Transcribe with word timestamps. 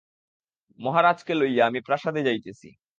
মহারাজকে 0.79 1.33
লইয়া 1.33 1.63
আমি 1.65 1.79
প্রাসাদে 1.81 2.21
যাইতেছি। 2.23 2.69